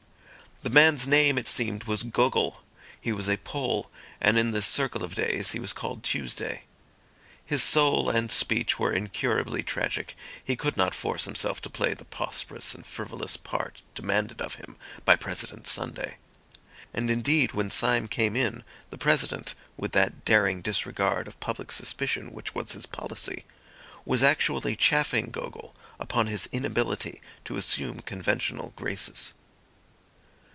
[0.63, 2.61] The man's name, it seemed, was Gogol;
[2.99, 3.89] he was a Pole,
[4.21, 6.65] and in this circle of days he was called Tuesday.
[7.43, 12.05] His soul and speech were incurably tragic; he could not force himself to play the
[12.05, 16.17] prosperous and frivolous part demanded of him by President Sunday.
[16.93, 22.33] And, indeed, when Syme came in the President, with that daring disregard of public suspicion
[22.33, 23.45] which was his policy,
[24.05, 29.33] was actually chaffing Gogol upon his inability to assume conventional graces.